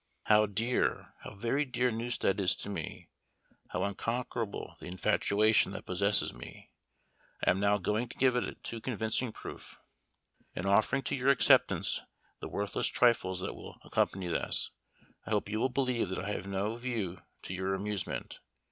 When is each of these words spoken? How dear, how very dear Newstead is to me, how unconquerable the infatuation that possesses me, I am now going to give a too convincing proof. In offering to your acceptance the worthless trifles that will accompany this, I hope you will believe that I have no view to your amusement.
How 0.23 0.47
dear, 0.47 1.13
how 1.19 1.35
very 1.35 1.63
dear 1.63 1.91
Newstead 1.91 2.39
is 2.39 2.55
to 2.55 2.71
me, 2.71 3.09
how 3.69 3.83
unconquerable 3.83 4.75
the 4.79 4.87
infatuation 4.87 5.73
that 5.73 5.85
possesses 5.85 6.33
me, 6.33 6.71
I 7.45 7.51
am 7.51 7.59
now 7.59 7.77
going 7.77 8.09
to 8.09 8.17
give 8.17 8.35
a 8.35 8.55
too 8.55 8.81
convincing 8.81 9.31
proof. 9.31 9.77
In 10.55 10.65
offering 10.65 11.03
to 11.03 11.15
your 11.15 11.29
acceptance 11.29 12.01
the 12.39 12.49
worthless 12.49 12.87
trifles 12.87 13.41
that 13.41 13.53
will 13.55 13.77
accompany 13.83 14.27
this, 14.27 14.71
I 15.27 15.29
hope 15.29 15.47
you 15.49 15.59
will 15.59 15.69
believe 15.69 16.09
that 16.09 16.25
I 16.25 16.31
have 16.31 16.47
no 16.47 16.77
view 16.77 17.21
to 17.43 17.53
your 17.53 17.75
amusement. 17.75 18.39